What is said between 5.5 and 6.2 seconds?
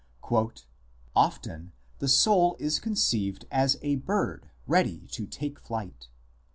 flight.